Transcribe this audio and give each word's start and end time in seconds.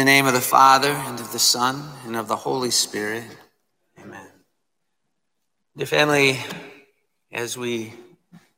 the 0.00 0.06
name 0.06 0.26
of 0.26 0.32
the 0.32 0.40
Father, 0.40 0.88
and 0.88 1.20
of 1.20 1.30
the 1.30 1.38
Son, 1.38 1.86
and 2.06 2.16
of 2.16 2.26
the 2.26 2.34
Holy 2.34 2.70
Spirit. 2.70 3.22
Amen. 4.02 4.30
Dear 5.76 5.86
family, 5.86 6.40
as 7.30 7.58
we 7.58 7.92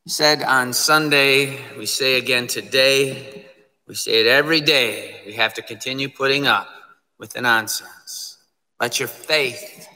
said 0.06 0.44
on 0.44 0.72
Sunday, 0.72 1.58
we 1.76 1.84
say 1.84 2.16
again 2.16 2.46
today, 2.46 3.44
we 3.88 3.96
say 3.96 4.20
it 4.20 4.26
every 4.26 4.60
day, 4.60 5.20
we 5.26 5.32
have 5.32 5.52
to 5.54 5.62
continue 5.62 6.08
putting 6.08 6.46
up 6.46 6.68
with 7.18 7.32
the 7.32 7.40
nonsense. 7.40 8.38
Let 8.78 9.00
your 9.00 9.08
faith 9.08 9.88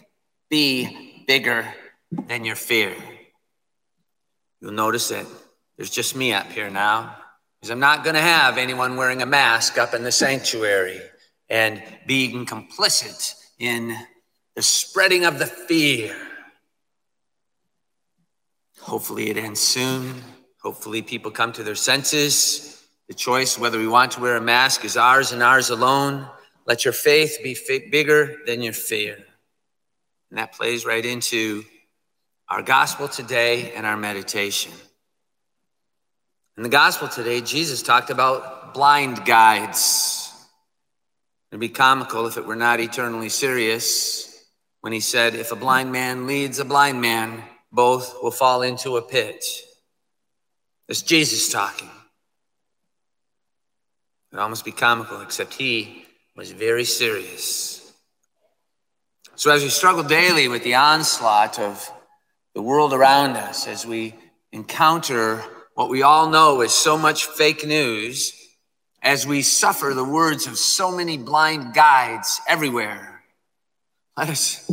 be 0.50 1.22
bigger 1.28 1.72
than 2.10 2.44
your 2.44 2.56
fear. 2.56 2.92
You'll 4.60 4.72
notice 4.72 5.10
that 5.10 5.26
there's 5.76 5.90
just 5.90 6.16
me 6.16 6.32
up 6.32 6.50
here 6.50 6.70
now, 6.70 7.14
because 7.60 7.70
I'm 7.70 7.78
not 7.78 8.02
going 8.02 8.16
to 8.16 8.20
have 8.20 8.58
anyone 8.58 8.96
wearing 8.96 9.22
a 9.22 9.26
mask 9.26 9.78
up 9.78 9.94
in 9.94 10.02
the 10.02 10.10
sanctuary 10.10 11.00
and 11.48 11.82
being 12.06 12.46
complicit 12.46 13.34
in 13.58 13.96
the 14.54 14.62
spreading 14.62 15.24
of 15.24 15.38
the 15.38 15.46
fear. 15.46 16.16
Hopefully, 18.80 19.30
it 19.30 19.36
ends 19.36 19.60
soon. 19.60 20.14
Hopefully, 20.62 21.02
people 21.02 21.30
come 21.30 21.52
to 21.52 21.62
their 21.62 21.74
senses. 21.74 22.86
The 23.08 23.14
choice 23.14 23.58
whether 23.58 23.78
we 23.78 23.86
want 23.86 24.12
to 24.12 24.20
wear 24.20 24.36
a 24.36 24.40
mask 24.40 24.84
is 24.84 24.96
ours 24.96 25.32
and 25.32 25.42
ours 25.42 25.70
alone. 25.70 26.28
Let 26.66 26.84
your 26.84 26.92
faith 26.92 27.38
be 27.42 27.56
bigger 27.90 28.36
than 28.46 28.62
your 28.62 28.72
fear. 28.72 29.16
And 30.30 30.38
that 30.38 30.52
plays 30.52 30.84
right 30.84 31.04
into 31.04 31.64
our 32.48 32.62
gospel 32.62 33.08
today 33.08 33.72
and 33.72 33.86
our 33.86 33.96
meditation. 33.96 34.72
In 36.56 36.62
the 36.62 36.68
gospel 36.68 37.06
today, 37.06 37.40
Jesus 37.40 37.82
talked 37.82 38.10
about 38.10 38.74
blind 38.74 39.24
guides. 39.24 40.25
It'd 41.56 41.72
be 41.72 41.74
comical 41.74 42.26
if 42.26 42.36
it 42.36 42.44
were 42.44 42.54
not 42.54 42.80
eternally 42.80 43.30
serious 43.30 44.44
when 44.82 44.92
he 44.92 45.00
said, 45.00 45.34
If 45.34 45.52
a 45.52 45.56
blind 45.56 45.90
man 45.90 46.26
leads 46.26 46.58
a 46.58 46.66
blind 46.66 47.00
man, 47.00 47.42
both 47.72 48.14
will 48.22 48.30
fall 48.30 48.60
into 48.60 48.98
a 48.98 49.02
pit. 49.02 49.42
It's 50.86 51.00
Jesus 51.00 51.50
talking. 51.50 51.88
It'd 54.30 54.38
almost 54.38 54.66
be 54.66 54.70
comical, 54.70 55.22
except 55.22 55.54
he 55.54 56.04
was 56.36 56.52
very 56.52 56.84
serious. 56.84 57.90
So, 59.36 59.50
as 59.50 59.62
we 59.62 59.70
struggle 59.70 60.02
daily 60.02 60.48
with 60.48 60.62
the 60.62 60.74
onslaught 60.74 61.58
of 61.58 61.90
the 62.54 62.60
world 62.60 62.92
around 62.92 63.38
us, 63.38 63.66
as 63.66 63.86
we 63.86 64.14
encounter 64.52 65.42
what 65.72 65.88
we 65.88 66.02
all 66.02 66.28
know 66.28 66.60
is 66.60 66.72
so 66.72 66.98
much 66.98 67.24
fake 67.24 67.66
news, 67.66 68.45
as 69.06 69.24
we 69.24 69.40
suffer 69.40 69.94
the 69.94 70.04
words 70.04 70.48
of 70.48 70.58
so 70.58 70.90
many 70.90 71.16
blind 71.16 71.72
guides 71.72 72.40
everywhere. 72.48 73.22
Let 74.16 74.28
us, 74.28 74.68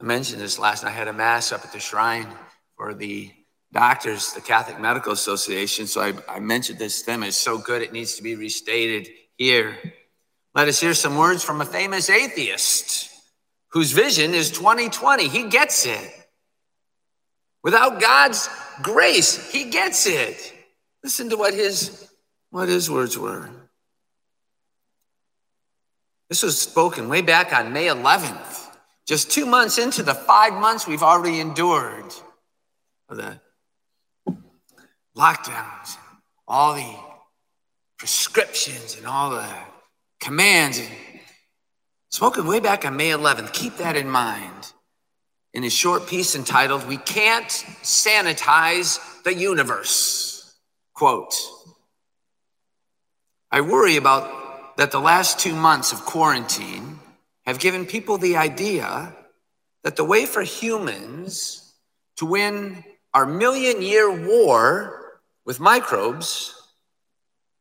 I 0.00 0.04
mentioned 0.04 0.40
this 0.40 0.56
last 0.56 0.84
night. 0.84 0.90
I 0.90 0.92
had 0.92 1.08
a 1.08 1.12
mass 1.12 1.50
up 1.50 1.64
at 1.64 1.72
the 1.72 1.80
shrine 1.80 2.28
for 2.76 2.94
the 2.94 3.28
doctors, 3.72 4.32
the 4.34 4.40
Catholic 4.40 4.78
Medical 4.78 5.12
Association. 5.12 5.88
So 5.88 6.00
I, 6.00 6.12
I 6.28 6.38
mentioned 6.38 6.78
this 6.78 7.00
to 7.00 7.06
them. 7.06 7.24
It's 7.24 7.36
so 7.36 7.58
good, 7.58 7.82
it 7.82 7.92
needs 7.92 8.14
to 8.14 8.22
be 8.22 8.36
restated 8.36 9.08
here. 9.36 9.76
Let 10.54 10.68
us 10.68 10.80
hear 10.80 10.94
some 10.94 11.16
words 11.16 11.42
from 11.42 11.60
a 11.60 11.66
famous 11.66 12.08
atheist 12.08 13.10
whose 13.72 13.90
vision 13.90 14.32
is 14.32 14.52
2020. 14.52 15.26
He 15.26 15.48
gets 15.48 15.86
it. 15.86 16.12
Without 17.64 18.00
God's 18.00 18.48
grace, 18.80 19.50
he 19.50 19.70
gets 19.70 20.06
it. 20.06 20.52
Listen 21.02 21.28
to 21.30 21.36
what 21.36 21.52
his 21.52 22.09
what 22.50 22.68
his 22.68 22.90
words 22.90 23.16
were. 23.16 23.48
This 26.28 26.42
was 26.42 26.60
spoken 26.60 27.08
way 27.08 27.22
back 27.22 27.52
on 27.52 27.72
May 27.72 27.86
11th, 27.86 28.68
just 29.06 29.30
two 29.30 29.46
months 29.46 29.78
into 29.78 30.02
the 30.02 30.14
five 30.14 30.52
months 30.52 30.86
we've 30.86 31.02
already 31.02 31.40
endured 31.40 32.12
of 33.08 33.16
the 33.16 33.40
lockdowns, 35.16 35.96
all 36.46 36.74
the 36.74 36.94
prescriptions 37.98 38.96
and 38.96 39.06
all 39.06 39.30
the 39.30 39.48
commands. 40.20 40.80
Spoken 42.10 42.46
way 42.46 42.60
back 42.60 42.84
on 42.84 42.96
May 42.96 43.10
11th. 43.10 43.52
Keep 43.52 43.78
that 43.78 43.96
in 43.96 44.08
mind. 44.08 44.72
In 45.52 45.64
his 45.64 45.72
short 45.72 46.06
piece 46.06 46.36
entitled, 46.36 46.86
We 46.86 46.96
Can't 46.96 47.48
Sanitize 47.82 49.00
the 49.24 49.34
Universe. 49.34 50.54
Quote, 50.94 51.34
I 53.52 53.60
worry 53.62 53.96
about 53.96 54.76
that 54.76 54.92
the 54.92 55.00
last 55.00 55.38
two 55.40 55.54
months 55.54 55.92
of 55.92 56.04
quarantine 56.04 57.00
have 57.46 57.58
given 57.58 57.84
people 57.84 58.16
the 58.16 58.36
idea 58.36 59.12
that 59.82 59.96
the 59.96 60.04
way 60.04 60.24
for 60.24 60.42
humans 60.42 61.74
to 62.16 62.26
win 62.26 62.84
our 63.12 63.26
million 63.26 63.82
year 63.82 64.10
war 64.10 65.20
with 65.44 65.58
microbes 65.58 66.54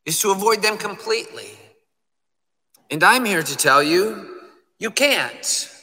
is 0.06 0.20
to 0.22 0.30
avoid 0.32 0.62
them 0.62 0.78
completely. 0.78 1.50
And 2.92 3.04
I'm 3.04 3.26
here 3.26 3.44
to 3.44 3.56
tell 3.56 3.82
you, 3.82 4.38
you 4.78 4.92
can't. 4.92 5.76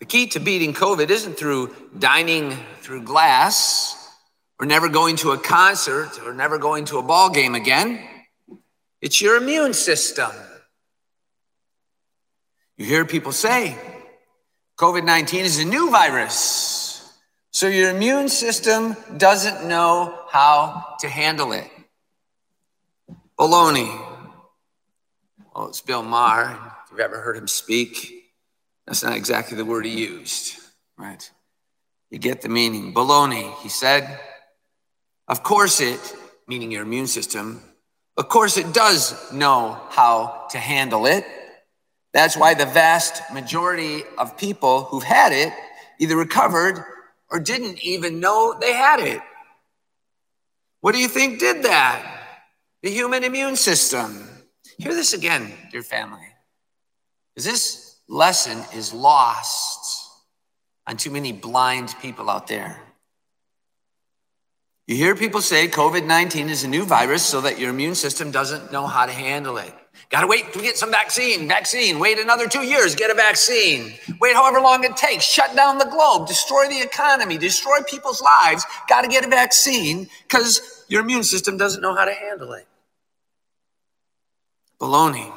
The 0.00 0.04
key 0.04 0.26
to 0.28 0.40
beating 0.40 0.74
COVID 0.74 1.08
isn't 1.08 1.38
through 1.38 1.74
dining 1.98 2.58
through 2.80 3.04
glass 3.04 4.03
or 4.58 4.66
never 4.66 4.88
going 4.88 5.16
to 5.16 5.32
a 5.32 5.38
concert 5.38 6.20
or 6.24 6.32
never 6.32 6.58
going 6.58 6.84
to 6.86 6.98
a 6.98 7.02
ball 7.02 7.30
game 7.30 7.54
again. 7.54 8.00
It's 9.00 9.20
your 9.20 9.36
immune 9.36 9.74
system. 9.74 10.30
You 12.76 12.86
hear 12.86 13.04
people 13.04 13.32
say 13.32 13.76
COVID 14.78 15.04
19 15.04 15.44
is 15.44 15.58
a 15.58 15.64
new 15.64 15.90
virus, 15.90 17.12
so 17.52 17.68
your 17.68 17.90
immune 17.90 18.28
system 18.28 18.96
doesn't 19.16 19.68
know 19.68 20.24
how 20.28 20.96
to 21.00 21.08
handle 21.08 21.52
it. 21.52 21.68
Baloney. 23.38 23.88
Well, 25.54 25.68
it's 25.68 25.80
Bill 25.80 26.02
Maher. 26.02 26.58
If 26.84 26.90
you've 26.90 27.00
ever 27.00 27.20
heard 27.20 27.36
him 27.36 27.46
speak, 27.46 28.32
that's 28.86 29.04
not 29.04 29.16
exactly 29.16 29.56
the 29.56 29.64
word 29.64 29.84
he 29.86 29.92
used, 29.92 30.56
right? 30.98 31.30
You 32.10 32.18
get 32.18 32.42
the 32.42 32.48
meaning. 32.48 32.92
Baloney, 32.92 33.54
he 33.58 33.68
said. 33.68 34.18
Of 35.26 35.42
course, 35.42 35.80
it, 35.80 36.16
meaning 36.46 36.70
your 36.70 36.82
immune 36.82 37.06
system, 37.06 37.62
of 38.16 38.28
course, 38.28 38.56
it 38.56 38.72
does 38.72 39.32
know 39.32 39.80
how 39.90 40.46
to 40.50 40.58
handle 40.58 41.06
it. 41.06 41.24
That's 42.12 42.36
why 42.36 42.54
the 42.54 42.66
vast 42.66 43.22
majority 43.32 44.02
of 44.18 44.36
people 44.36 44.84
who've 44.84 45.02
had 45.02 45.32
it 45.32 45.52
either 45.98 46.16
recovered 46.16 46.84
or 47.30 47.40
didn't 47.40 47.82
even 47.82 48.20
know 48.20 48.56
they 48.60 48.72
had 48.72 49.00
it. 49.00 49.20
What 50.80 50.94
do 50.94 51.00
you 51.00 51.08
think 51.08 51.40
did 51.40 51.64
that? 51.64 52.20
The 52.82 52.90
human 52.90 53.24
immune 53.24 53.56
system. 53.56 54.28
Hear 54.78 54.94
this 54.94 55.14
again, 55.14 55.52
dear 55.72 55.82
family. 55.82 56.26
Because 57.34 57.46
this 57.46 58.00
lesson 58.06 58.62
is 58.76 58.92
lost 58.92 60.10
on 60.86 60.96
too 60.96 61.10
many 61.10 61.32
blind 61.32 61.94
people 62.00 62.28
out 62.28 62.46
there. 62.46 62.80
You 64.86 64.96
hear 64.96 65.16
people 65.16 65.40
say 65.40 65.66
COVID 65.66 66.04
19 66.06 66.50
is 66.50 66.64
a 66.64 66.68
new 66.68 66.84
virus 66.84 67.24
so 67.24 67.40
that 67.40 67.58
your 67.58 67.70
immune 67.70 67.94
system 67.94 68.30
doesn't 68.30 68.70
know 68.70 68.86
how 68.86 69.06
to 69.06 69.12
handle 69.12 69.56
it. 69.56 69.72
Gotta 70.10 70.26
wait 70.26 70.52
to 70.52 70.60
get 70.60 70.76
some 70.76 70.90
vaccine, 70.90 71.48
vaccine, 71.48 71.98
wait 71.98 72.18
another 72.18 72.46
two 72.46 72.62
years, 72.66 72.94
get 72.94 73.10
a 73.10 73.14
vaccine. 73.14 73.94
Wait 74.20 74.34
however 74.34 74.60
long 74.60 74.84
it 74.84 74.94
takes, 74.94 75.24
shut 75.24 75.56
down 75.56 75.78
the 75.78 75.86
globe, 75.86 76.28
destroy 76.28 76.68
the 76.68 76.82
economy, 76.82 77.38
destroy 77.38 77.78
people's 77.88 78.20
lives. 78.20 78.66
Gotta 78.86 79.08
get 79.08 79.24
a 79.24 79.28
vaccine 79.28 80.06
because 80.28 80.84
your 80.88 81.00
immune 81.00 81.24
system 81.24 81.56
doesn't 81.56 81.80
know 81.80 81.94
how 81.94 82.04
to 82.04 82.12
handle 82.12 82.52
it. 82.52 82.66
Baloney. 84.78 85.32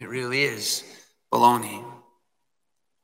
It 0.00 0.08
really 0.08 0.44
is 0.44 0.84
baloney. 1.30 1.84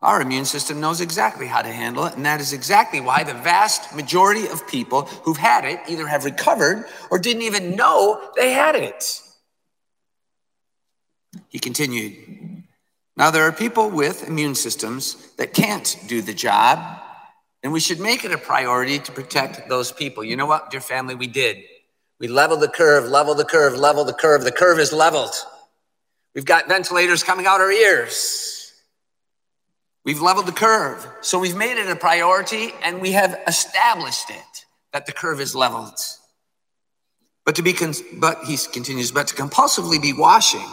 Our 0.04 0.20
immune 0.20 0.44
system 0.44 0.82
knows 0.82 1.00
exactly 1.00 1.46
how 1.46 1.62
to 1.62 1.72
handle 1.72 2.04
it, 2.04 2.14
and 2.14 2.26
that 2.26 2.38
is 2.38 2.52
exactly 2.52 3.00
why 3.00 3.24
the 3.24 3.32
vast 3.32 3.96
majority 3.96 4.46
of 4.48 4.68
people 4.68 5.06
who've 5.24 5.38
had 5.38 5.64
it 5.64 5.80
either 5.88 6.06
have 6.06 6.26
recovered 6.26 6.84
or 7.10 7.18
didn't 7.18 7.40
even 7.40 7.74
know 7.74 8.20
they 8.36 8.52
had 8.52 8.76
it. 8.76 9.22
He 11.48 11.58
continued. 11.58 12.62
Now, 13.16 13.30
there 13.30 13.44
are 13.44 13.52
people 13.52 13.88
with 13.88 14.28
immune 14.28 14.54
systems 14.54 15.30
that 15.38 15.54
can't 15.54 15.96
do 16.06 16.20
the 16.20 16.34
job, 16.34 17.00
and 17.62 17.72
we 17.72 17.80
should 17.80 17.98
make 17.98 18.26
it 18.26 18.32
a 18.32 18.36
priority 18.38 18.98
to 18.98 19.10
protect 19.10 19.70
those 19.70 19.90
people. 19.90 20.22
You 20.22 20.36
know 20.36 20.44
what, 20.44 20.70
dear 20.70 20.82
family, 20.82 21.14
we 21.14 21.28
did. 21.28 21.64
We 22.20 22.28
leveled 22.28 22.60
the 22.60 22.68
curve, 22.68 23.06
level 23.06 23.34
the 23.34 23.46
curve, 23.46 23.78
level 23.78 24.04
the 24.04 24.12
curve. 24.12 24.44
The 24.44 24.52
curve 24.52 24.78
is 24.78 24.92
leveled. 24.92 25.34
We've 26.34 26.44
got 26.44 26.68
ventilators 26.68 27.22
coming 27.22 27.46
out 27.46 27.62
our 27.62 27.72
ears. 27.72 28.63
We've 30.04 30.20
leveled 30.20 30.46
the 30.46 30.52
curve. 30.52 31.06
So 31.22 31.38
we've 31.38 31.56
made 31.56 31.78
it 31.78 31.88
a 31.88 31.96
priority 31.96 32.72
and 32.82 33.00
we 33.00 33.12
have 33.12 33.40
established 33.46 34.30
it 34.30 34.66
that 34.92 35.06
the 35.06 35.12
curve 35.12 35.40
is 35.40 35.54
leveled. 35.54 35.98
But 37.46 37.56
to 37.56 37.62
be, 37.62 37.74
but 38.18 38.44
he 38.44 38.56
continues, 38.72 39.12
but 39.12 39.28
to 39.28 39.34
compulsively 39.34 40.00
be 40.00 40.12
washing 40.12 40.66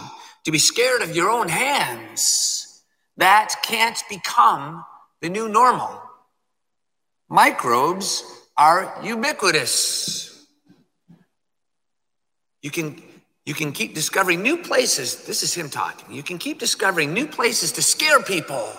to 0.43 0.51
be 0.51 0.57
scared 0.57 1.01
of 1.01 1.15
your 1.15 1.29
own 1.29 1.47
hands. 1.47 2.83
That 3.17 3.55
can't 3.63 4.01
become 4.09 4.83
the 5.21 5.29
new 5.29 5.47
normal. 5.47 6.01
Microbes 7.29 8.23
are 8.57 8.99
ubiquitous. 9.03 10.45
You 12.61 12.71
can, 12.71 13.01
you 13.45 13.53
can 13.53 13.71
keep 13.71 13.95
discovering 13.95 14.41
new 14.41 14.57
places. 14.57 15.25
This 15.25 15.43
is 15.43 15.53
him 15.53 15.69
talking. 15.69 16.13
You 16.13 16.23
can 16.23 16.37
keep 16.37 16.59
discovering 16.59 17.13
new 17.13 17.27
places 17.27 17.71
to 17.73 17.81
scare 17.81 18.21
people, 18.21 18.71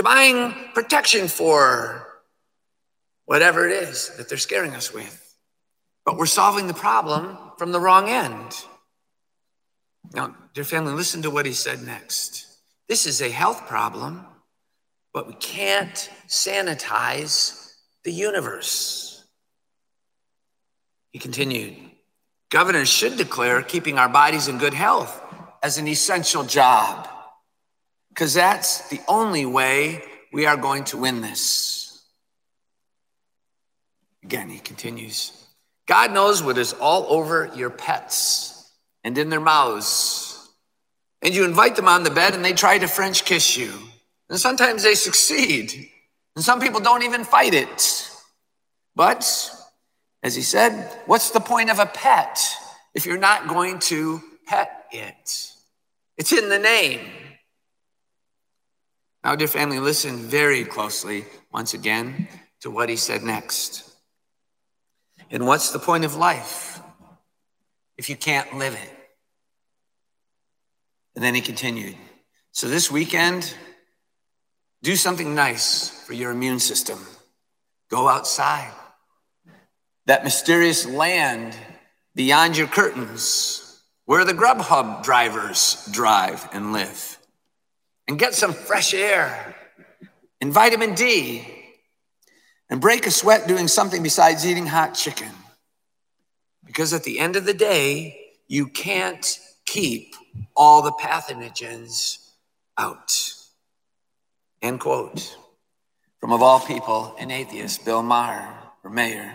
buying 0.00 0.54
protection 0.72 1.28
for 1.28 2.08
whatever 3.26 3.68
it 3.68 3.72
is 3.72 4.16
that 4.16 4.28
they're 4.28 4.38
scaring 4.38 4.74
us 4.74 4.92
with. 4.92 5.36
But 6.06 6.16
we're 6.16 6.26
solving 6.26 6.66
the 6.66 6.74
problem 6.74 7.36
from 7.58 7.72
the 7.72 7.80
wrong 7.80 8.08
end. 8.08 8.54
Now, 10.14 10.34
dear 10.54 10.64
family, 10.64 10.94
listen 10.94 11.22
to 11.22 11.30
what 11.30 11.46
he 11.46 11.52
said 11.52 11.82
next. 11.82 12.46
This 12.88 13.06
is 13.06 13.20
a 13.20 13.30
health 13.30 13.66
problem, 13.66 14.24
but 15.12 15.26
we 15.26 15.34
can't 15.34 16.10
sanitize 16.26 17.72
the 18.04 18.12
universe. 18.12 19.24
He 21.12 21.18
continued 21.18 21.76
Governors 22.50 22.90
should 22.90 23.16
declare 23.16 23.62
keeping 23.62 23.98
our 23.98 24.10
bodies 24.10 24.46
in 24.46 24.58
good 24.58 24.74
health 24.74 25.18
as 25.62 25.78
an 25.78 25.88
essential 25.88 26.44
job, 26.44 27.08
because 28.12 28.34
that's 28.34 28.90
the 28.90 29.00
only 29.08 29.46
way 29.46 30.02
we 30.34 30.44
are 30.44 30.56
going 30.56 30.84
to 30.84 30.98
win 30.98 31.22
this. 31.22 32.02
Again, 34.22 34.50
he 34.50 34.58
continues 34.58 35.32
God 35.86 36.12
knows 36.12 36.42
what 36.42 36.58
is 36.58 36.74
all 36.74 37.06
over 37.08 37.50
your 37.56 37.70
pets 37.70 38.70
and 39.02 39.16
in 39.18 39.30
their 39.30 39.40
mouths. 39.40 40.48
And 41.22 41.34
you 41.34 41.44
invite 41.44 41.76
them 41.76 41.88
on 41.88 42.02
the 42.02 42.10
bed 42.10 42.34
and 42.34 42.44
they 42.44 42.52
try 42.52 42.78
to 42.78 42.86
French 42.86 43.24
kiss 43.24 43.56
you. 43.56 43.72
And 44.28 44.38
sometimes 44.38 44.82
they 44.82 44.94
succeed. 44.94 45.90
And 46.36 46.44
some 46.44 46.60
people 46.60 46.80
don't 46.80 47.02
even 47.02 47.24
fight 47.24 47.54
it. 47.54 48.10
But, 48.94 49.50
as 50.22 50.34
he 50.34 50.42
said, 50.42 50.88
what's 51.06 51.30
the 51.30 51.40
point 51.40 51.70
of 51.70 51.78
a 51.78 51.86
pet 51.86 52.38
if 52.94 53.06
you're 53.06 53.18
not 53.18 53.48
going 53.48 53.78
to 53.80 54.20
pet 54.46 54.86
it? 54.92 55.52
It's 56.16 56.32
in 56.32 56.48
the 56.48 56.58
name. 56.58 57.00
Now, 59.24 59.36
dear 59.36 59.46
family, 59.46 59.78
listen 59.78 60.16
very 60.16 60.64
closely 60.64 61.24
once 61.52 61.74
again 61.74 62.28
to 62.60 62.70
what 62.70 62.88
he 62.88 62.96
said 62.96 63.22
next. 63.22 63.88
And 65.30 65.46
what's 65.46 65.70
the 65.70 65.78
point 65.78 66.04
of 66.04 66.16
life 66.16 66.80
if 67.96 68.10
you 68.10 68.16
can't 68.16 68.58
live 68.58 68.74
it? 68.74 68.90
And 71.14 71.24
then 71.24 71.34
he 71.34 71.40
continued. 71.40 71.96
So 72.50 72.68
this 72.68 72.90
weekend, 72.90 73.54
do 74.82 74.96
something 74.96 75.34
nice 75.34 75.88
for 75.88 76.14
your 76.14 76.32
immune 76.32 76.58
system. 76.58 76.98
Go 77.90 78.08
outside. 78.08 78.72
That 80.06 80.24
mysterious 80.24 80.84
land 80.84 81.56
beyond 82.16 82.56
your 82.56 82.66
curtains 82.66 83.82
where 84.04 84.24
the 84.24 84.34
Grubhub 84.34 85.04
drivers 85.04 85.88
drive 85.92 86.48
and 86.52 86.72
live. 86.72 87.18
And 88.12 88.18
get 88.18 88.34
some 88.34 88.52
fresh 88.52 88.92
air 88.92 89.56
and 90.42 90.52
vitamin 90.52 90.94
D 90.94 91.48
and 92.68 92.78
break 92.78 93.06
a 93.06 93.10
sweat 93.10 93.48
doing 93.48 93.68
something 93.68 94.02
besides 94.02 94.44
eating 94.44 94.66
hot 94.66 94.94
chicken. 94.94 95.30
Because 96.62 96.92
at 96.92 97.04
the 97.04 97.18
end 97.18 97.36
of 97.36 97.46
the 97.46 97.54
day, 97.54 98.20
you 98.48 98.66
can't 98.66 99.40
keep 99.64 100.14
all 100.54 100.82
the 100.82 100.92
pathogens 100.92 102.18
out. 102.76 103.32
End 104.60 104.78
quote. 104.78 105.34
From, 106.20 106.34
of 106.34 106.42
all 106.42 106.60
people, 106.60 107.16
an 107.18 107.30
atheist, 107.30 107.82
Bill 107.86 108.02
Maher, 108.02 108.54
or 108.84 108.90
mayor. 108.90 109.32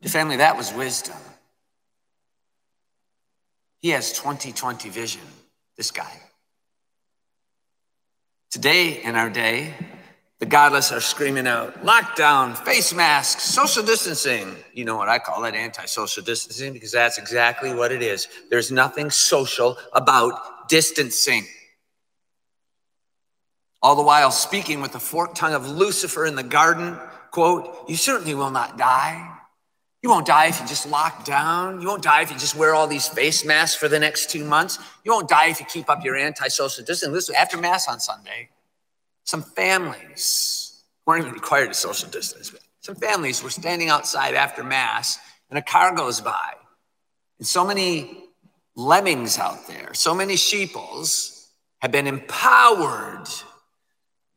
The 0.00 0.08
family, 0.08 0.38
that 0.38 0.56
was 0.56 0.74
wisdom. 0.74 1.14
He 3.78 3.90
has 3.90 4.12
2020 4.14 4.88
vision, 4.88 5.22
this 5.76 5.92
guy. 5.92 6.22
Today, 8.56 9.02
in 9.02 9.16
our 9.16 9.28
day, 9.28 9.74
the 10.38 10.46
godless 10.46 10.90
are 10.90 11.02
screaming 11.02 11.46
out 11.46 11.84
lockdown, 11.84 12.56
face 12.56 12.94
masks, 12.94 13.42
social 13.42 13.82
distancing. 13.82 14.56
You 14.72 14.86
know 14.86 14.96
what 14.96 15.10
I 15.10 15.18
call 15.18 15.44
it 15.44 15.54
anti-social 15.54 16.22
distancing 16.22 16.72
because 16.72 16.90
that's 16.90 17.18
exactly 17.18 17.74
what 17.74 17.92
it 17.92 18.00
is. 18.00 18.28
There's 18.48 18.72
nothing 18.72 19.10
social 19.10 19.76
about 19.92 20.70
distancing. 20.70 21.44
All 23.82 23.94
the 23.94 24.02
while 24.02 24.30
speaking 24.30 24.80
with 24.80 24.92
the 24.92 25.00
forked 25.00 25.36
tongue 25.36 25.52
of 25.52 25.68
Lucifer 25.68 26.24
in 26.24 26.34
the 26.34 26.42
garden, 26.42 26.96
quote, 27.32 27.84
you 27.90 27.96
certainly 27.96 28.34
will 28.34 28.50
not 28.50 28.78
die. 28.78 29.35
You 30.06 30.10
won't 30.10 30.26
die 30.26 30.46
if 30.46 30.60
you 30.60 30.66
just 30.68 30.88
lock 30.88 31.24
down. 31.24 31.80
You 31.80 31.88
won't 31.88 32.04
die 32.04 32.22
if 32.22 32.30
you 32.30 32.38
just 32.38 32.54
wear 32.54 32.76
all 32.76 32.86
these 32.86 33.08
face 33.08 33.44
masks 33.44 33.74
for 33.74 33.88
the 33.88 33.98
next 33.98 34.30
two 34.30 34.44
months. 34.44 34.78
You 35.02 35.10
won't 35.10 35.28
die 35.28 35.48
if 35.48 35.58
you 35.58 35.66
keep 35.66 35.90
up 35.90 36.04
your 36.04 36.14
anti-social. 36.14 36.84
Listen, 36.86 37.34
after 37.36 37.56
mass 37.56 37.88
on 37.88 37.98
Sunday, 37.98 38.50
some 39.24 39.42
families 39.42 40.84
weren't 41.04 41.22
even 41.22 41.32
required 41.32 41.70
to 41.70 41.74
social 41.74 42.08
distance, 42.08 42.50
but 42.50 42.60
some 42.82 42.94
families 42.94 43.42
were 43.42 43.50
standing 43.50 43.88
outside 43.88 44.36
after 44.36 44.62
Mass 44.62 45.18
and 45.50 45.58
a 45.58 45.62
car 45.62 45.92
goes 45.92 46.20
by. 46.20 46.52
And 47.38 47.46
so 47.48 47.66
many 47.66 48.28
lemmings 48.76 49.38
out 49.38 49.66
there, 49.66 49.92
so 49.92 50.14
many 50.14 50.36
sheeples 50.36 51.50
have 51.80 51.90
been 51.90 52.06
empowered 52.06 53.26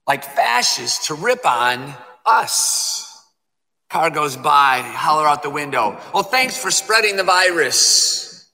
like 0.07 0.23
fascists 0.23 1.09
to 1.09 1.13
rip 1.13 1.45
on 1.45 1.93
us. 2.25 3.08
Car 3.89 4.11
goes 4.11 4.37
by, 4.37 4.81
holler 4.81 5.27
out 5.27 5.41
the 5.41 5.49
window. 5.49 5.99
Well, 6.13 6.23
thanks 6.23 6.55
for 6.55 6.69
spreading 6.69 7.17
the 7.17 7.23
virus. 7.23 8.51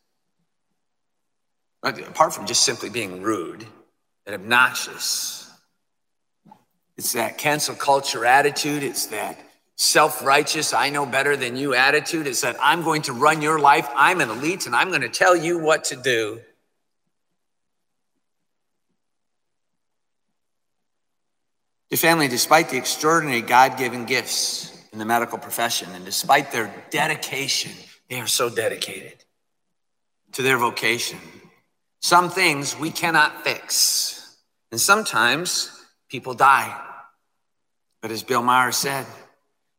Apart 1.83 2.33
from 2.33 2.47
just 2.47 2.63
simply 2.63 2.89
being 2.89 3.21
rude 3.21 3.65
and 4.25 4.33
obnoxious, 4.33 5.51
it's 6.97 7.11
that 7.13 7.37
cancel 7.37 7.75
culture 7.75 8.25
attitude. 8.25 8.81
It's 8.81 9.07
that 9.07 9.37
self 9.75 10.23
righteous, 10.23 10.73
I 10.73 10.89
know 10.89 11.05
better 11.05 11.35
than 11.35 11.57
you 11.57 11.75
attitude. 11.75 12.27
It's 12.27 12.41
that 12.41 12.55
I'm 12.61 12.83
going 12.83 13.01
to 13.03 13.13
run 13.13 13.41
your 13.41 13.59
life. 13.59 13.89
I'm 13.93 14.21
an 14.21 14.29
elite 14.29 14.65
and 14.65 14.75
I'm 14.75 14.87
going 14.87 15.01
to 15.01 15.09
tell 15.09 15.35
you 15.35 15.59
what 15.59 15.83
to 15.85 15.97
do. 15.97 16.39
Your 21.91 21.97
family, 21.97 22.29
despite 22.29 22.69
the 22.69 22.77
extraordinary 22.77 23.41
God 23.41 23.77
given 23.77 24.05
gifts 24.05 24.74
in 24.95 24.99
the 24.99 25.05
medical 25.05 25.37
profession 25.37 25.89
and 25.93 26.05
despite 26.05 26.53
their 26.53 26.73
dedication, 26.89 27.73
they 28.09 28.21
are 28.21 28.27
so 28.27 28.49
dedicated 28.49 29.25
to 30.31 30.41
their 30.41 30.57
vocation. 30.57 31.19
Some 32.01 32.29
things 32.29 32.79
we 32.79 32.91
cannot 32.91 33.43
fix, 33.43 34.37
and 34.71 34.79
sometimes 34.79 35.69
people 36.07 36.33
die. 36.33 36.81
But 38.01 38.11
as 38.11 38.23
Bill 38.23 38.41
Maher 38.41 38.71
said, 38.71 39.05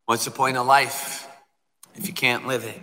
what's 0.04 0.26
the 0.26 0.30
point 0.30 0.58
of 0.58 0.66
life 0.66 1.26
if 1.94 2.06
you 2.06 2.12
can't 2.12 2.46
live 2.46 2.64
it? 2.64 2.78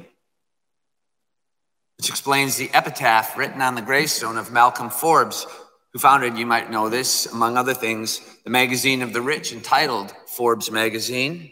Which 1.97 2.09
explains 2.09 2.57
the 2.57 2.71
epitaph 2.73 3.37
written 3.37 3.61
on 3.61 3.75
the 3.75 3.83
gravestone 3.83 4.37
of 4.37 4.51
Malcolm 4.51 4.89
Forbes, 4.89 5.45
who 5.91 5.99
founded, 5.99 6.35
you 6.35 6.47
might 6.47 6.71
know 6.71 6.89
this, 6.89 7.27
among 7.27 7.57
other 7.57 7.75
things, 7.75 8.21
the 8.43 8.49
magazine 8.49 9.03
of 9.03 9.13
the 9.13 9.21
rich 9.21 9.53
entitled 9.53 10.11
Forbes 10.25 10.71
Magazine. 10.71 11.51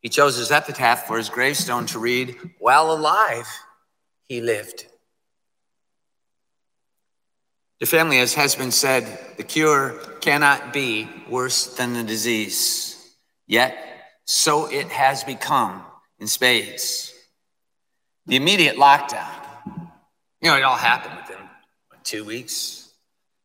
He 0.00 0.08
chose 0.08 0.36
his 0.36 0.50
epitaph 0.50 1.06
for 1.06 1.18
his 1.18 1.28
gravestone 1.28 1.86
to 1.86 1.98
read, 1.98 2.36
While 2.58 2.92
alive, 2.92 3.46
he 4.28 4.40
lived. 4.40 4.86
The 7.80 7.86
family, 7.86 8.18
as 8.18 8.34
has 8.34 8.54
been 8.54 8.72
said, 8.72 9.36
the 9.36 9.42
cure 9.42 9.92
cannot 10.20 10.72
be 10.72 11.08
worse 11.28 11.74
than 11.76 11.94
the 11.94 12.02
disease. 12.02 13.14
Yet, 13.46 13.76
so 14.26 14.66
it 14.66 14.88
has 14.88 15.24
become 15.24 15.82
in 16.18 16.26
spades. 16.26 17.12
The 18.26 18.36
immediate 18.36 18.76
lockdown, 18.76 19.26
you 20.40 20.50
know, 20.50 20.56
it 20.56 20.62
all 20.62 20.76
happened 20.76 21.16
within 21.16 21.42
what, 21.88 22.04
two 22.04 22.24
weeks. 22.24 22.92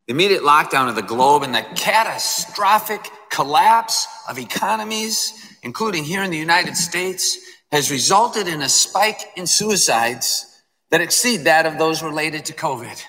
The 0.08 0.14
immediate 0.14 0.44
lockdown 0.44 0.90
of 0.90 0.96
the 0.96 1.02
globe 1.02 1.44
and 1.44 1.56
the 1.56 1.66
catastrophic 1.76 3.10
collapse 3.32 4.08
of 4.30 4.38
economies, 4.38 5.55
including 5.66 6.04
here 6.04 6.24
in 6.24 6.30
the 6.30 6.38
United 6.38 6.78
States, 6.78 7.40
has 7.72 7.90
resulted 7.90 8.48
in 8.48 8.62
a 8.62 8.70
spike 8.70 9.20
in 9.36 9.48
suicides 9.48 10.62
that 10.92 11.02
exceed 11.02 11.38
that 11.38 11.66
of 11.66 11.80
those 11.80 12.04
related 12.04 12.46
to 12.46 12.54
COVID, 12.54 13.02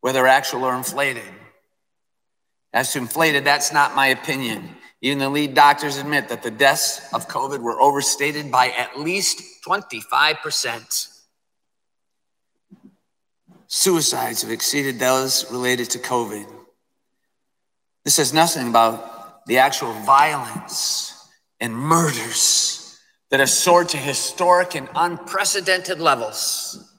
whether 0.00 0.26
actual 0.26 0.64
or 0.64 0.74
inflated. 0.74 1.22
As 2.72 2.94
to 2.94 2.98
inflated, 2.98 3.44
that's 3.44 3.74
not 3.74 3.94
my 3.94 4.06
opinion. 4.06 4.70
Even 5.02 5.18
the 5.18 5.28
lead 5.28 5.54
doctors 5.54 5.98
admit 5.98 6.30
that 6.30 6.42
the 6.42 6.50
deaths 6.50 7.12
of 7.12 7.28
COVID 7.28 7.60
were 7.60 7.78
overstated 7.78 8.50
by 8.50 8.70
at 8.70 8.98
least 8.98 9.42
25%. 9.68 11.10
suicides 13.66 14.42
have 14.42 14.50
exceeded 14.50 14.98
those 14.98 15.50
related 15.50 15.90
to 15.90 15.98
COVID. 15.98 16.46
This 18.04 18.14
says 18.14 18.32
nothing 18.32 18.68
about 18.68 19.44
the 19.46 19.58
actual 19.58 19.92
violence 20.04 21.13
and 21.60 21.74
murders 21.74 22.98
that 23.30 23.40
have 23.40 23.50
soared 23.50 23.88
to 23.90 23.96
historic 23.96 24.74
and 24.74 24.88
unprecedented 24.94 26.00
levels. 26.00 26.90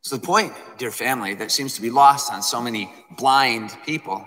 So, 0.00 0.16
the 0.16 0.26
point, 0.26 0.54
dear 0.78 0.90
family, 0.90 1.34
that 1.34 1.50
seems 1.50 1.74
to 1.74 1.82
be 1.82 1.90
lost 1.90 2.32
on 2.32 2.42
so 2.42 2.62
many 2.62 2.90
blind 3.16 3.76
people 3.84 4.26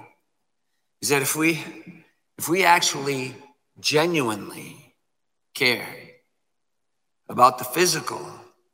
is 1.01 1.09
that 1.09 1.21
if 1.21 1.35
we, 1.35 1.63
if 2.37 2.47
we 2.47 2.63
actually 2.63 3.35
genuinely 3.79 4.93
care 5.55 5.87
about 7.27 7.57
the 7.57 7.63
physical 7.63 8.21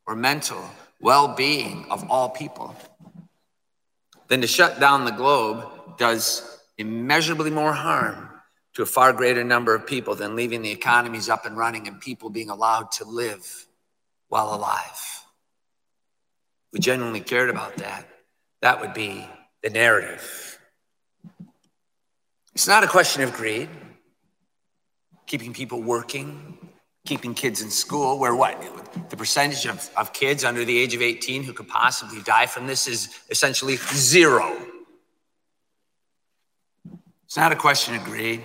or 0.05 0.15
mental 0.15 0.61
well 0.99 1.29
being 1.35 1.85
of 1.89 2.09
all 2.09 2.29
people, 2.29 2.75
then 4.27 4.41
to 4.41 4.47
shut 4.47 4.79
down 4.79 5.05
the 5.05 5.11
globe 5.11 5.97
does 5.97 6.59
immeasurably 6.77 7.49
more 7.49 7.73
harm 7.73 8.26
to 8.77 8.83
a 8.83 8.85
far 8.85 9.11
greater 9.11 9.43
number 9.43 9.73
of 9.73 9.87
people 9.87 10.13
than 10.13 10.35
leaving 10.35 10.61
the 10.61 10.69
economies 10.69 11.29
up 11.29 11.47
and 11.47 11.57
running 11.57 11.87
and 11.87 11.99
people 11.99 12.29
being 12.29 12.51
allowed 12.51 12.91
to 12.91 13.05
live 13.05 13.65
while 14.27 14.53
alive. 14.53 15.23
We 16.71 16.79
genuinely 16.79 17.21
cared 17.21 17.49
about 17.49 17.77
that, 17.77 18.07
that 18.61 18.79
would 18.79 18.93
be 18.93 19.27
the 19.63 19.71
narrative. 19.71 20.59
It's 22.53 22.67
not 22.67 22.83
a 22.83 22.87
question 22.87 23.23
of 23.23 23.33
greed, 23.33 23.67
keeping 25.25 25.53
people 25.53 25.81
working, 25.81 26.59
keeping 27.03 27.33
kids 27.33 27.63
in 27.63 27.71
school, 27.71 28.19
where 28.19 28.35
what? 28.35 28.61
The 29.09 29.17
percentage 29.17 29.65
of, 29.65 29.89
of 29.97 30.13
kids 30.13 30.43
under 30.43 30.63
the 30.63 30.77
age 30.77 30.93
of 30.93 31.01
18 31.01 31.41
who 31.41 31.53
could 31.53 31.67
possibly 31.67 32.21
die 32.21 32.45
from 32.45 32.67
this 32.67 32.87
is 32.87 33.09
essentially 33.31 33.77
zero. 33.77 34.55
It's 37.27 37.35
not 37.35 37.51
a 37.51 37.57
question 37.57 37.93
of 37.93 38.05
greed. 38.05 38.41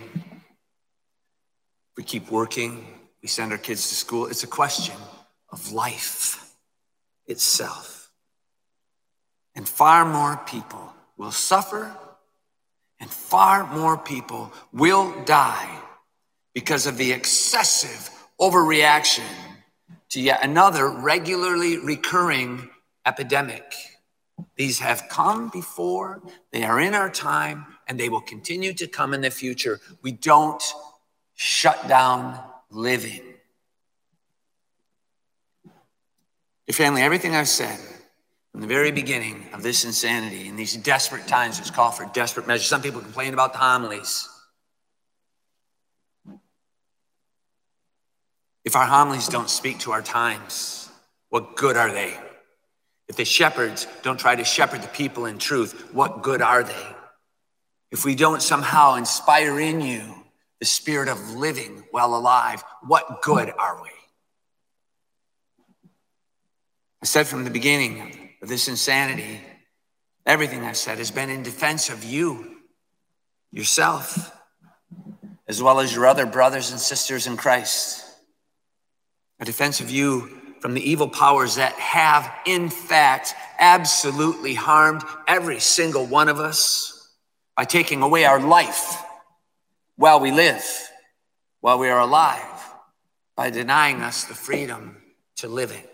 We 1.96 2.02
keep 2.02 2.32
working, 2.32 2.84
we 3.22 3.28
send 3.28 3.52
our 3.52 3.58
kids 3.58 3.88
to 3.90 3.94
school. 3.94 4.26
It's 4.26 4.42
a 4.42 4.48
question 4.48 4.96
of 5.50 5.70
life 5.70 6.52
itself. 7.28 8.10
And 9.54 9.68
far 9.68 10.04
more 10.04 10.36
people 10.46 10.92
will 11.16 11.30
suffer, 11.30 11.94
and 12.98 13.08
far 13.08 13.72
more 13.72 13.96
people 13.96 14.52
will 14.72 15.14
die 15.26 15.78
because 16.52 16.88
of 16.88 16.96
the 16.96 17.12
excessive 17.12 18.10
overreaction 18.40 19.30
to 20.08 20.20
yet 20.20 20.42
another 20.42 20.88
regularly 20.88 21.78
recurring 21.78 22.68
epidemic. 23.06 23.74
These 24.56 24.80
have 24.80 25.08
come 25.08 25.50
before, 25.50 26.20
they 26.50 26.64
are 26.64 26.80
in 26.80 26.94
our 26.94 27.10
time, 27.10 27.66
and 27.92 28.00
they 28.00 28.08
will 28.08 28.22
continue 28.22 28.72
to 28.72 28.86
come 28.86 29.12
in 29.12 29.20
the 29.20 29.30
future. 29.30 29.78
We 30.00 30.12
don't 30.12 30.62
shut 31.34 31.86
down 31.88 32.40
living. 32.70 33.20
Your 36.66 36.72
family, 36.72 37.02
everything 37.02 37.36
I've 37.36 37.50
said 37.50 37.78
from 38.50 38.62
the 38.62 38.66
very 38.66 38.92
beginning 38.92 39.44
of 39.52 39.62
this 39.62 39.84
insanity 39.84 40.48
in 40.48 40.56
these 40.56 40.74
desperate 40.74 41.26
times, 41.26 41.58
it's 41.58 41.70
called 41.70 41.94
for 41.94 42.06
desperate 42.14 42.46
measures. 42.46 42.66
Some 42.66 42.80
people 42.80 43.02
complain 43.02 43.34
about 43.34 43.52
the 43.52 43.58
homilies. 43.58 44.26
If 48.64 48.74
our 48.74 48.86
homilies 48.86 49.28
don't 49.28 49.50
speak 49.50 49.80
to 49.80 49.92
our 49.92 50.00
times, 50.00 50.88
what 51.28 51.56
good 51.56 51.76
are 51.76 51.92
they? 51.92 52.16
If 53.06 53.16
the 53.16 53.26
shepherds 53.26 53.86
don't 54.02 54.18
try 54.18 54.34
to 54.34 54.44
shepherd 54.44 54.80
the 54.80 54.88
people 54.88 55.26
in 55.26 55.36
truth, 55.36 55.92
what 55.92 56.22
good 56.22 56.40
are 56.40 56.62
they? 56.62 56.86
If 57.92 58.06
we 58.06 58.14
don't 58.14 58.42
somehow 58.42 58.94
inspire 58.94 59.60
in 59.60 59.82
you 59.82 60.24
the 60.60 60.64
spirit 60.64 61.10
of 61.10 61.34
living 61.34 61.84
while 61.90 62.14
alive, 62.14 62.64
what 62.86 63.20
good 63.20 63.52
are 63.58 63.82
we? 63.82 63.90
I 67.02 67.06
said 67.06 67.26
from 67.26 67.44
the 67.44 67.50
beginning 67.50 68.30
of 68.40 68.48
this 68.48 68.66
insanity, 68.66 69.42
everything 70.24 70.64
I've 70.64 70.78
said 70.78 70.98
has 70.98 71.10
been 71.10 71.28
in 71.28 71.42
defense 71.42 71.90
of 71.90 72.02
you, 72.02 72.56
yourself, 73.50 74.34
as 75.46 75.62
well 75.62 75.78
as 75.78 75.94
your 75.94 76.06
other 76.06 76.24
brothers 76.24 76.70
and 76.70 76.80
sisters 76.80 77.26
in 77.26 77.36
Christ. 77.36 78.06
A 79.38 79.44
defense 79.44 79.80
of 79.80 79.90
you 79.90 80.30
from 80.60 80.72
the 80.72 80.90
evil 80.90 81.08
powers 81.08 81.56
that 81.56 81.74
have, 81.74 82.32
in 82.46 82.70
fact, 82.70 83.34
absolutely 83.58 84.54
harmed 84.54 85.02
every 85.28 85.60
single 85.60 86.06
one 86.06 86.30
of 86.30 86.40
us 86.40 87.01
by 87.56 87.64
taking 87.64 88.02
away 88.02 88.24
our 88.24 88.40
life 88.40 89.02
while 89.96 90.20
we 90.20 90.30
live, 90.30 90.64
while 91.60 91.78
we 91.78 91.88
are 91.88 92.00
alive, 92.00 92.40
by 93.36 93.50
denying 93.50 94.00
us 94.00 94.24
the 94.24 94.34
freedom 94.34 94.96
to 95.36 95.48
live 95.48 95.70
it. 95.70 95.88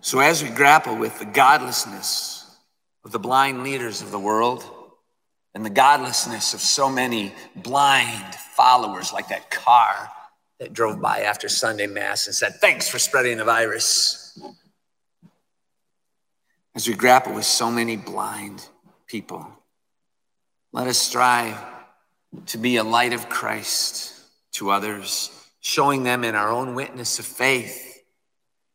So, 0.00 0.20
as 0.20 0.42
we 0.42 0.50
grapple 0.50 0.96
with 0.96 1.18
the 1.18 1.24
godlessness 1.24 2.56
of 3.04 3.10
the 3.10 3.18
blind 3.18 3.64
leaders 3.64 4.00
of 4.00 4.10
the 4.10 4.18
world 4.18 4.64
and 5.54 5.64
the 5.64 5.70
godlessness 5.70 6.54
of 6.54 6.60
so 6.60 6.88
many 6.88 7.34
blind 7.56 8.34
followers, 8.54 9.12
like 9.12 9.28
that 9.28 9.50
car 9.50 10.08
that 10.60 10.72
drove 10.72 11.00
by 11.00 11.20
after 11.20 11.48
Sunday 11.48 11.86
Mass 11.86 12.26
and 12.26 12.34
said, 12.34 12.54
Thanks 12.60 12.88
for 12.88 12.98
spreading 12.98 13.38
the 13.38 13.44
virus. 13.44 14.38
As 16.74 16.86
we 16.86 16.94
grapple 16.94 17.34
with 17.34 17.44
so 17.44 17.70
many 17.70 17.96
blind 17.96 18.68
people, 19.08 19.46
let 20.72 20.86
us 20.86 20.98
strive 20.98 21.56
to 22.46 22.58
be 22.58 22.76
a 22.76 22.84
light 22.84 23.12
of 23.12 23.28
Christ 23.28 24.14
to 24.52 24.70
others, 24.70 25.30
showing 25.60 26.02
them 26.02 26.24
in 26.24 26.34
our 26.34 26.50
own 26.50 26.74
witness 26.74 27.18
of 27.18 27.24
faith, 27.24 28.02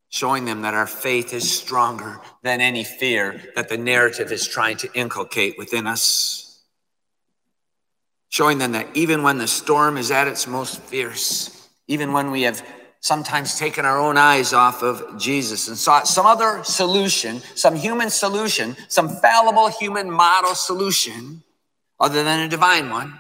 showing 0.10 0.46
them 0.46 0.64
that 0.64 0.74
our 0.74 0.88
faith 0.88 1.34
is 1.34 1.50
stronger 1.50 2.20
than 2.42 2.62
any 2.62 2.84
fear 2.84 3.42
that 3.56 3.70
the 3.70 3.78
narrative 3.78 4.32
is 4.32 4.48
trying 4.48 4.78
to 4.78 4.92
inculcate 4.94 5.58
within 5.58 5.88
us. 5.88 6.62
Showing 8.30 8.58
them 8.58 8.72
that 8.72 8.88
even 8.96 9.22
when 9.22 9.38
the 9.38 9.48
storm 9.48 9.98
is 9.98 10.10
at 10.10 10.28
its 10.28 10.48
most 10.48 10.82
fierce, 10.82 11.70
even 11.88 12.12
when 12.12 12.32
we 12.32 12.44
have 12.44 12.64
sometimes 13.04 13.60
taken 13.60 13.84
our 13.84 14.00
own 14.00 14.18
eyes 14.18 14.54
off 14.54 14.82
of 14.82 15.20
Jesus 15.20 15.68
and 15.68 15.78
sought 15.78 16.08
some 16.08 16.26
other 16.26 16.64
solution, 16.64 17.42
some 17.54 17.76
human 17.76 18.10
solution, 18.10 18.78
some 18.88 19.10
fallible 19.10 19.68
human 19.68 20.10
model 20.10 20.56
solution 20.56 21.44
other 22.00 22.24
than 22.24 22.40
a 22.40 22.48
divine 22.48 22.90
one. 22.90 23.20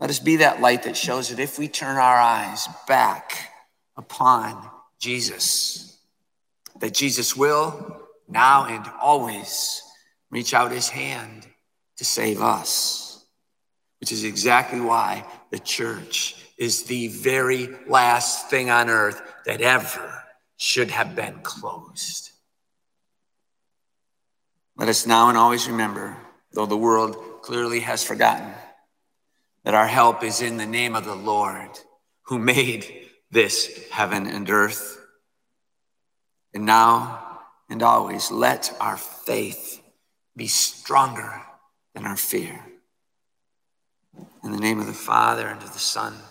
Let 0.00 0.08
us 0.08 0.18
be 0.18 0.36
that 0.36 0.62
light 0.62 0.84
that 0.84 0.96
shows 0.96 1.28
that 1.28 1.38
if 1.38 1.58
we 1.58 1.68
turn 1.68 1.98
our 1.98 2.16
eyes 2.16 2.66
back 2.86 3.32
upon 3.98 4.70
Jesus, 4.98 5.98
that 6.80 6.94
Jesus 6.94 7.36
will 7.36 8.00
now 8.28 8.64
and 8.64 8.90
always 8.98 9.82
reach 10.30 10.54
out 10.54 10.72
his 10.72 10.88
hand 10.88 11.46
to 11.98 12.04
save 12.06 12.40
us, 12.40 13.26
which 14.00 14.10
is 14.10 14.24
exactly 14.24 14.80
why 14.80 15.26
the 15.50 15.58
church 15.58 16.47
is 16.58 16.82
the 16.82 17.06
very 17.08 17.68
last 17.86 18.50
thing 18.50 18.68
on 18.68 18.90
earth 18.90 19.22
that 19.46 19.60
ever 19.60 20.24
should 20.56 20.90
have 20.90 21.14
been 21.14 21.38
closed. 21.42 22.32
Let 24.76 24.88
us 24.88 25.06
now 25.06 25.28
and 25.28 25.38
always 25.38 25.68
remember, 25.68 26.16
though 26.52 26.66
the 26.66 26.76
world 26.76 27.42
clearly 27.42 27.80
has 27.80 28.02
forgotten, 28.04 28.52
that 29.64 29.74
our 29.74 29.86
help 29.86 30.24
is 30.24 30.42
in 30.42 30.56
the 30.56 30.66
name 30.66 30.94
of 30.94 31.04
the 31.04 31.14
Lord 31.14 31.70
who 32.22 32.38
made 32.38 33.06
this 33.30 33.88
heaven 33.90 34.26
and 34.26 34.50
earth. 34.50 35.00
And 36.52 36.66
now 36.66 37.40
and 37.70 37.82
always 37.82 38.30
let 38.30 38.76
our 38.80 38.96
faith 38.96 39.80
be 40.36 40.46
stronger 40.46 41.42
than 41.94 42.04
our 42.04 42.16
fear. 42.16 42.64
In 44.42 44.52
the 44.52 44.58
name 44.58 44.80
of 44.80 44.86
the 44.86 44.92
Father, 44.92 45.46
and 45.46 45.62
of 45.62 45.72
the 45.72 45.78
Son, 45.78 46.14